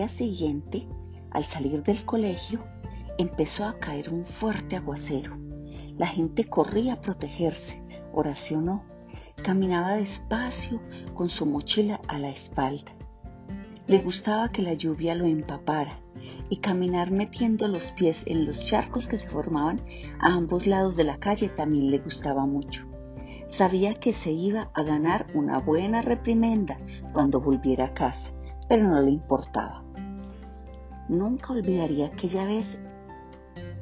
[0.00, 0.88] día siguiente,
[1.30, 2.64] al salir del colegio,
[3.18, 5.36] empezó a caer un fuerte aguacero.
[5.98, 7.82] La gente corría a protegerse,
[8.14, 8.82] oracionó,
[9.42, 10.80] caminaba despacio
[11.12, 12.92] con su mochila a la espalda.
[13.88, 16.00] Le gustaba que la lluvia lo empapara
[16.48, 19.82] y caminar metiendo los pies en los charcos que se formaban
[20.18, 22.86] a ambos lados de la calle también le gustaba mucho.
[23.48, 26.78] Sabía que se iba a ganar una buena reprimenda
[27.12, 28.30] cuando volviera a casa,
[28.66, 29.89] pero no le importaba.
[31.10, 32.78] Nunca olvidaría aquella vez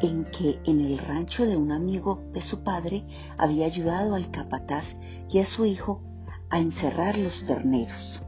[0.00, 3.04] en que en el rancho de un amigo de su padre
[3.36, 4.96] había ayudado al capataz
[5.28, 6.00] y a su hijo
[6.48, 8.22] a encerrar los terneros,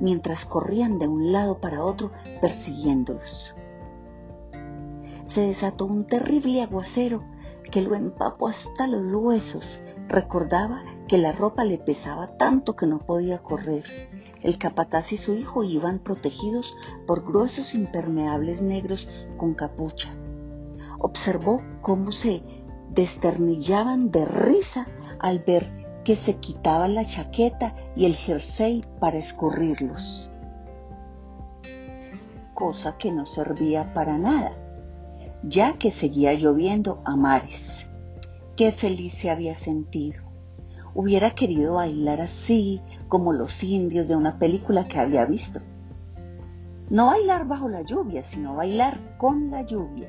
[0.00, 3.56] mientras corrían de un lado para otro persiguiéndolos.
[5.28, 7.24] Se desató un terrible aguacero
[7.70, 9.80] que lo empapó hasta los huesos.
[10.08, 13.84] Recordaba que la ropa le pesaba tanto que no podía correr.
[14.40, 16.74] El capataz y su hijo iban protegidos
[17.06, 20.08] por gruesos impermeables negros con capucha.
[20.98, 22.42] Observó cómo se
[22.94, 24.86] desternillaban de risa
[25.18, 30.32] al ver que se quitaban la chaqueta y el jersey para escurrirlos,
[32.54, 34.56] cosa que no servía para nada,
[35.42, 37.86] ya que seguía lloviendo a mares.
[38.56, 40.21] Qué feliz se había sentido.
[40.94, 45.60] Hubiera querido bailar así como los indios de una película que había visto.
[46.90, 50.08] No bailar bajo la lluvia, sino bailar con la lluvia,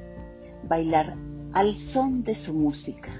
[0.68, 1.16] bailar
[1.54, 3.12] al son de su música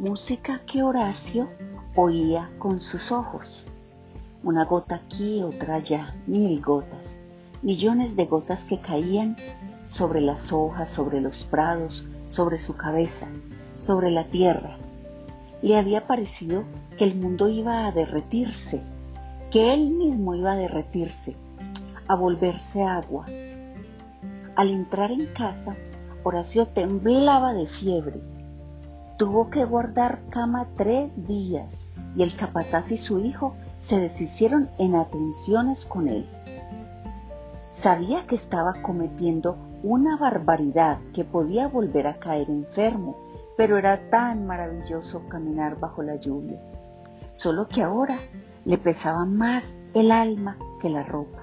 [0.00, 1.50] música que Horacio
[1.94, 3.66] oía con sus ojos.
[4.42, 7.20] Una gota aquí, otra allá, mil gotas,
[7.60, 9.36] millones de gotas que caían
[9.84, 13.26] sobre las hojas, sobre los prados, sobre su cabeza,
[13.76, 14.78] sobre la tierra.
[15.62, 16.64] Le había parecido
[16.96, 18.82] que el mundo iba a derretirse,
[19.50, 21.36] que él mismo iba a derretirse,
[22.08, 23.26] a volverse agua.
[24.56, 25.76] Al entrar en casa,
[26.22, 28.20] Horacio temblaba de fiebre
[29.20, 34.94] Tuvo que guardar cama tres días y el capataz y su hijo se deshicieron en
[34.94, 36.26] atenciones con él.
[37.70, 43.18] Sabía que estaba cometiendo una barbaridad, que podía volver a caer enfermo,
[43.60, 46.58] pero era tan maravilloso caminar bajo la lluvia.
[47.34, 48.18] Solo que ahora
[48.64, 51.42] le pesaba más el alma que la ropa.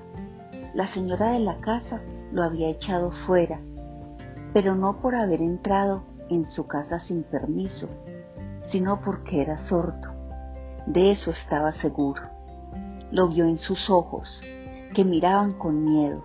[0.73, 2.01] La señora de la casa
[2.31, 3.61] lo había echado fuera,
[4.51, 7.87] pero no por haber entrado en su casa sin permiso,
[8.61, 10.09] sino porque era sordo.
[10.87, 12.23] De eso estaba seguro.
[13.11, 14.41] Lo vio en sus ojos,
[14.95, 16.23] que miraban con miedo.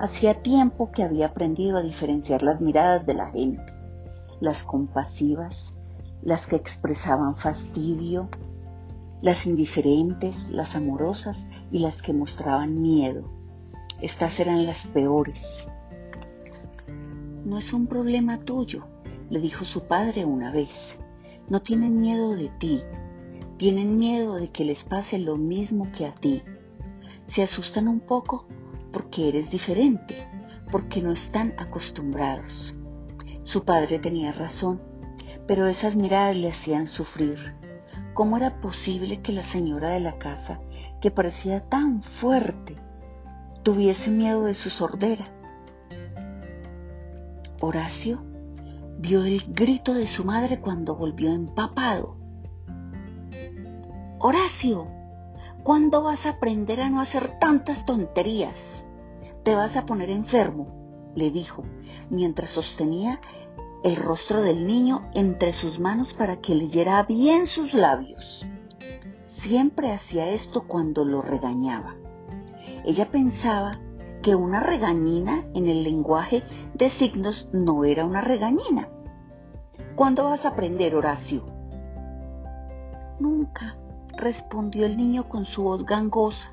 [0.00, 3.77] Hacía tiempo que había aprendido a diferenciar las miradas de la gente,
[4.40, 5.74] las compasivas,
[6.22, 8.28] las que expresaban fastidio,
[9.20, 13.24] las indiferentes, las amorosas y las que mostraban miedo.
[14.00, 15.68] Estas eran las peores.
[17.44, 18.86] No es un problema tuyo,
[19.30, 20.98] le dijo su padre una vez.
[21.48, 22.82] No tienen miedo de ti,
[23.56, 26.42] tienen miedo de que les pase lo mismo que a ti.
[27.26, 28.46] Se asustan un poco
[28.92, 30.26] porque eres diferente,
[30.70, 32.77] porque no están acostumbrados.
[33.48, 34.78] Su padre tenía razón,
[35.46, 37.54] pero esas miradas le hacían sufrir.
[38.12, 40.60] ¿Cómo era posible que la señora de la casa,
[41.00, 42.76] que parecía tan fuerte,
[43.62, 45.24] tuviese miedo de su sordera?
[47.62, 48.22] Horacio
[48.98, 52.18] vio el grito de su madre cuando volvió empapado.
[54.18, 54.88] Horacio,
[55.62, 58.84] ¿cuándo vas a aprender a no hacer tantas tonterías?
[59.42, 60.77] Te vas a poner enfermo,
[61.14, 61.64] le dijo,
[62.10, 63.20] mientras sostenía
[63.84, 68.46] el rostro del niño entre sus manos para que leyera bien sus labios.
[69.26, 71.94] Siempre hacía esto cuando lo regañaba.
[72.84, 73.80] Ella pensaba
[74.22, 76.42] que una regañina en el lenguaje
[76.74, 78.88] de signos no era una regañina.
[79.94, 81.44] ¿Cuándo vas a aprender, Horacio?
[83.20, 83.76] Nunca,
[84.16, 86.52] respondió el niño con su voz gangosa.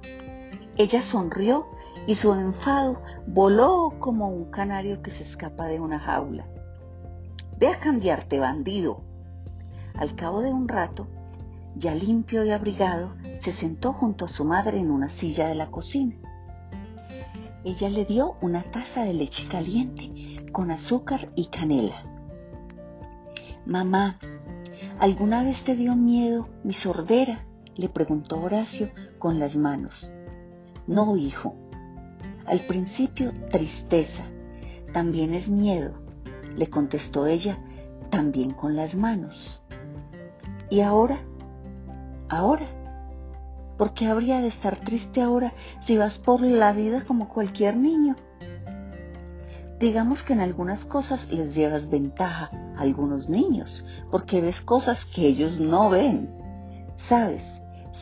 [0.77, 1.67] Ella sonrió
[2.07, 6.45] y su enfado voló como un canario que se escapa de una jaula.
[7.57, 9.01] Ve a cambiarte, bandido.
[9.95, 11.07] Al cabo de un rato,
[11.75, 15.71] ya limpio y abrigado, se sentó junto a su madre en una silla de la
[15.71, 16.15] cocina.
[17.63, 22.03] Ella le dio una taza de leche caliente con azúcar y canela.
[23.65, 24.19] Mamá,
[24.99, 27.45] ¿alguna vez te dio miedo mi sordera?
[27.75, 30.13] le preguntó Horacio con las manos.
[30.87, 31.55] No, hijo.
[32.45, 34.23] Al principio tristeza,
[34.93, 35.93] también es miedo,
[36.55, 37.57] le contestó ella,
[38.09, 39.63] también con las manos.
[40.69, 41.19] ¿Y ahora?
[42.29, 42.65] Ahora
[43.77, 48.15] ¿Por qué habría de estar triste ahora si vas por la vida como cualquier niño?
[49.79, 55.27] Digamos que en algunas cosas les llevas ventaja a algunos niños, porque ves cosas que
[55.27, 56.33] ellos no ven.
[56.95, 57.43] Sabes,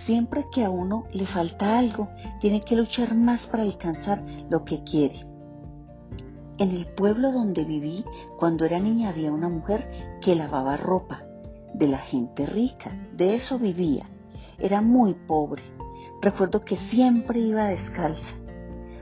[0.05, 2.09] siempre que a uno le falta algo,
[2.41, 5.25] tiene que luchar más para alcanzar lo que quiere.
[6.57, 8.05] En el pueblo donde viví,
[8.37, 11.23] cuando era niña, había una mujer que lavaba ropa
[11.73, 12.91] de la gente rica.
[13.15, 14.05] De eso vivía.
[14.59, 15.63] Era muy pobre.
[16.21, 18.35] Recuerdo que siempre iba descalza.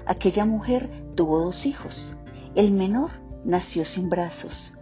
[0.05, 2.15] Aquella mujer tuvo dos hijos.
[2.55, 3.11] El menor
[3.43, 4.73] nació sin brazos.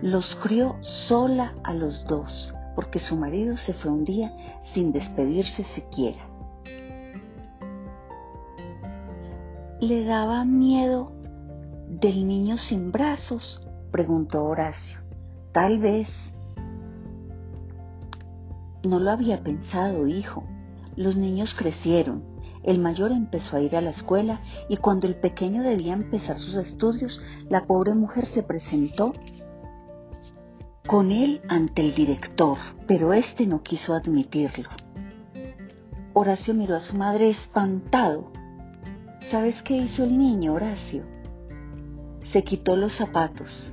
[0.00, 5.62] Los crió sola a los dos, porque su marido se fue un día sin despedirse
[5.62, 6.28] siquiera.
[9.80, 11.12] Le daba miedo
[11.88, 13.66] del niño sin brazos?
[13.90, 15.00] preguntó Horacio.
[15.52, 16.34] Tal vez.
[18.82, 20.44] No lo había pensado, hijo.
[20.96, 22.24] Los niños crecieron.
[22.64, 26.54] El mayor empezó a ir a la escuela y cuando el pequeño debía empezar sus
[26.54, 27.20] estudios,
[27.50, 29.12] la pobre mujer se presentó
[30.86, 34.68] con él ante el director, pero éste no quiso admitirlo.
[36.12, 38.30] Horacio miró a su madre espantado.
[39.20, 41.04] ¿Sabes qué hizo el niño, Horacio?
[42.22, 43.72] Se quitó los zapatos.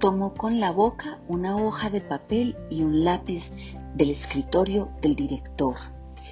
[0.00, 3.52] Tomó con la boca una hoja de papel y un lápiz
[3.94, 5.76] del escritorio del director.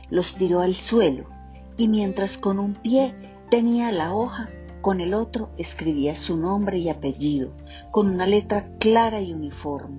[0.09, 1.27] Los tiró al suelo
[1.77, 3.15] y mientras con un pie
[3.51, 4.49] tenía la hoja,
[4.87, 7.51] con el otro escribía su nombre y apellido,
[7.91, 9.99] con una letra clara y uniforme.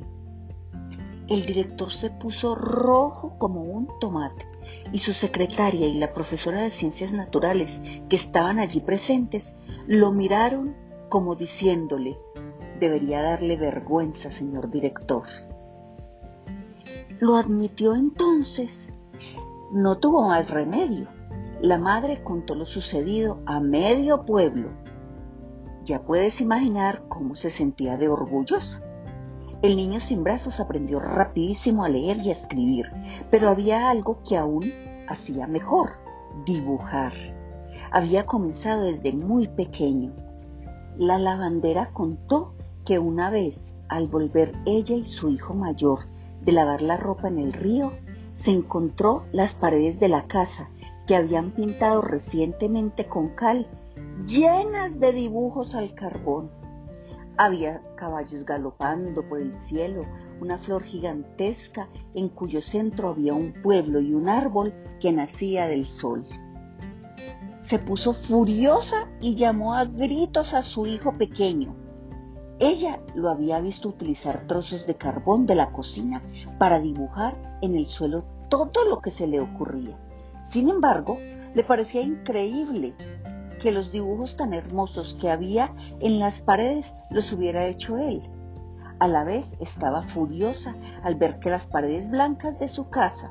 [1.28, 4.48] El director se puso rojo como un tomate
[4.94, 9.58] y su secretaria y la profesora de ciencias naturales que estaban allí presentes
[9.88, 10.74] lo miraron
[11.10, 12.18] como diciéndole,
[12.80, 15.28] debería darle vergüenza, señor director.
[17.20, 18.94] Lo admitió entonces.
[19.74, 21.17] No tuvo más remedio.
[21.62, 24.70] La madre contó lo sucedido a medio pueblo.
[25.84, 28.82] Ya puedes imaginar cómo se sentía de orgulloso.
[29.62, 32.92] El niño sin brazos aprendió rapidísimo a leer y a escribir,
[33.32, 34.72] pero había algo que aún
[35.08, 35.92] hacía mejor,
[36.46, 37.14] dibujar.
[37.92, 40.14] Había comenzado desde muy pequeño
[40.98, 42.54] la lavandera contó
[42.84, 46.08] que una vez, al volver ella y su hijo mayor
[46.42, 47.92] de lavar la ropa en el río,
[48.34, 50.70] se encontró las paredes de la casa
[51.08, 53.68] que habían pintado recientemente con cal,
[54.26, 56.52] llenas de dibujos al carbón.
[57.38, 60.02] Había caballos galopando por el cielo,
[60.42, 65.86] una flor gigantesca en cuyo centro había un pueblo y un árbol que nacía del
[65.86, 66.26] sol
[67.68, 71.76] se puso furiosa y llamó a gritos a su hijo pequeño.
[72.60, 76.24] Ella lo había visto utilizar trozos de carbón de la cocina
[76.60, 80.00] para dibujar en el suelo todo lo que se le ocurría.
[80.48, 81.18] Sin embargo,
[81.54, 82.94] le parecía increíble
[83.60, 88.24] que los dibujos tan hermosos que había en las paredes los hubiera hecho él.
[89.00, 90.74] A la vez estaba furiosa
[91.04, 93.30] al ver que las paredes blancas de su casa,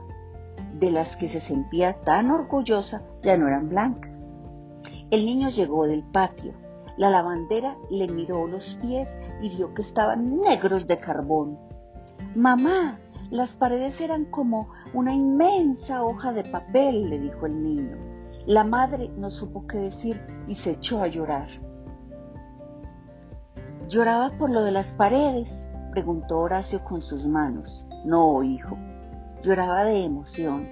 [0.78, 4.34] de las que se sentía tan orgullosa, ya no eran blancas.
[5.10, 6.52] El niño llegó del patio.
[6.98, 11.58] La lavandera le miró los pies y vio que estaban negros de carbón.
[12.34, 12.98] Mamá,
[13.30, 17.96] las paredes eran como una inmensa hoja de papel, le dijo el niño.
[18.46, 21.48] La madre no supo qué decir y se echó a llorar.
[23.88, 25.68] ¿Lloraba por lo de las paredes?
[25.92, 27.86] preguntó Horacio con sus manos.
[28.04, 28.76] No, hijo,
[29.42, 30.68] lloraba de emoción.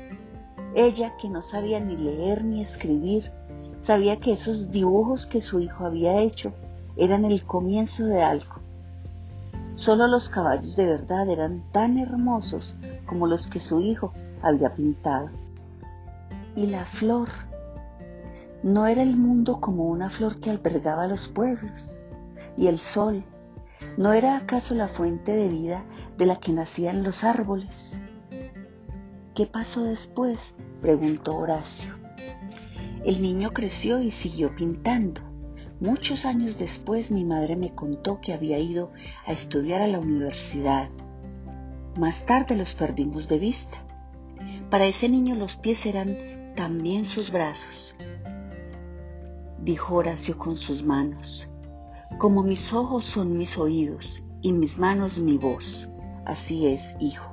[0.74, 3.32] Ella, que no sabía ni leer ni escribir,
[3.84, 6.54] Sabía que esos dibujos que su hijo había hecho
[6.96, 8.63] eran el comienzo de algo.
[9.74, 12.76] Solo los caballos de verdad eran tan hermosos
[13.06, 15.30] como los que su hijo había pintado.
[16.54, 17.28] Y la flor
[18.62, 21.98] no era el mundo como una flor que albergaba los pueblos.
[22.56, 23.24] Y el sol
[23.96, 25.82] no era acaso la fuente de vida
[26.16, 27.98] de la que nacían los árboles.
[29.34, 30.54] ¿Qué pasó después?
[30.80, 31.96] preguntó Horacio.
[33.04, 35.33] El niño creció y siguió pintando.
[35.84, 38.90] Muchos años después mi madre me contó que había ido
[39.26, 40.88] a estudiar a la universidad.
[41.98, 43.76] Más tarde los perdimos de vista.
[44.70, 47.94] Para ese niño los pies eran también sus brazos.
[49.58, 51.50] Dijo Horacio con sus manos.
[52.16, 55.90] Como mis ojos son mis oídos y mis manos mi voz.
[56.24, 57.30] Así es, hijo.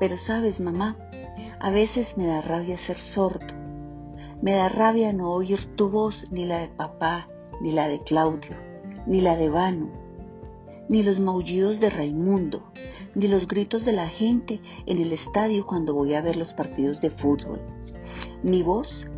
[0.00, 0.96] Pero sabes, mamá,
[1.60, 3.60] a veces me da rabia ser sordo
[4.42, 7.28] me da rabia no oír tu voz, ni la de papá,
[7.60, 8.56] ni la de Claudio,
[9.06, 9.90] ni la de Vano,
[10.88, 12.64] ni los maullidos de Raimundo,
[13.14, 17.00] ni los gritos de la gente en el estadio cuando voy a ver los partidos
[17.00, 17.60] de fútbol.
[18.42, 19.08] Mi voz,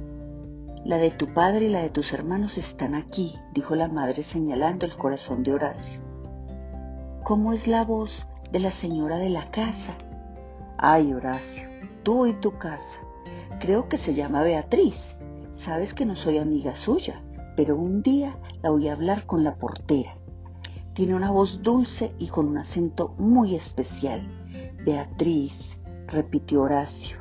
[0.85, 4.85] la de tu padre y la de tus hermanos están aquí, dijo la madre señalando
[4.85, 6.01] el corazón de Horacio.
[7.23, 9.97] ¿Cómo es la voz de la señora de la casa?
[10.77, 11.69] Ay, Horacio,
[12.03, 13.01] tú y tu casa.
[13.61, 15.17] Creo que se llama Beatriz.
[15.55, 17.23] Sabes que no soy amiga suya,
[17.57, 20.17] pero un día la a hablar con la portera.
[20.95, 24.23] Tiene una voz dulce y con un acento muy especial.
[24.85, 27.19] Beatriz, repitió Horacio.